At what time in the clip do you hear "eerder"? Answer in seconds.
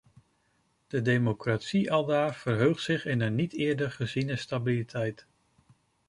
3.53-3.91